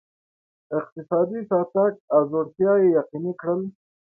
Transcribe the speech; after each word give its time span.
اقتصادي 0.77 1.39
شاتګ 1.49 1.93
او 2.13 2.21
ځوړتیا 2.29 2.71
یې 2.81 2.87
یقیني 2.99 3.33
کړل. 3.41 3.61